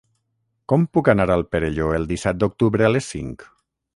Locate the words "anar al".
1.13-1.43